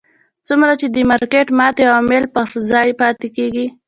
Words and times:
څومره 0.47 0.73
چې 0.79 0.87
د 0.89 0.95
مارکېټ 1.11 1.47
ماتې 1.59 1.83
عوامل 1.89 2.23
پر 2.33 2.47
ځای 2.71 2.89
پاتې 3.01 3.27
کېږي. 3.35 3.65